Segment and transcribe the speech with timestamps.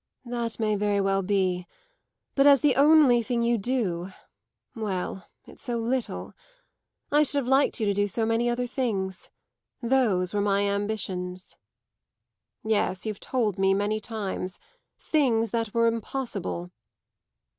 [0.25, 1.67] "That may very well be.
[2.33, 4.09] But as the only thing you do
[4.75, 6.33] well, it's so little.
[7.11, 9.29] I should have liked you to do so many other things:
[9.79, 11.55] those were my ambitions."
[12.63, 14.59] "Yes; you've told me many times
[14.97, 16.71] things that were impossible."